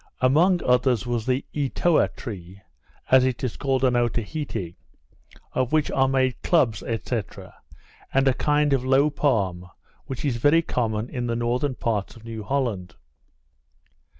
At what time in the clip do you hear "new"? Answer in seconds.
12.25-12.41